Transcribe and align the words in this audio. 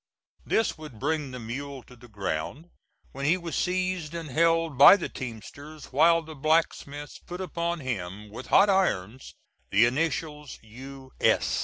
This 0.47 0.79
would 0.79 0.97
bring 0.99 1.29
the 1.29 1.37
mule 1.37 1.83
to 1.83 1.95
the 1.95 2.07
ground, 2.07 2.71
when 3.11 3.25
he 3.25 3.37
was 3.37 3.55
seized 3.55 4.15
and 4.15 4.31
held 4.31 4.75
by 4.75 4.95
the 4.97 5.09
teamsters 5.09 5.93
while 5.93 6.23
the 6.23 6.33
blacksmith 6.33 7.19
put 7.27 7.39
upon 7.39 7.81
him, 7.81 8.31
with 8.31 8.47
hot 8.47 8.67
irons, 8.67 9.35
the 9.69 9.85
initials 9.85 10.57
"U. 10.63 11.11